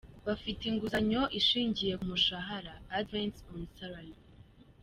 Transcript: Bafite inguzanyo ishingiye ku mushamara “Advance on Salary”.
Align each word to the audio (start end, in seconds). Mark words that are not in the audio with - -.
Bafite 0.27 0.61
inguzanyo 0.71 1.21
ishingiye 1.39 1.93
ku 1.99 2.05
mushamara 2.11 2.73
“Advance 2.99 3.39
on 3.53 3.61
Salary”. 3.75 4.17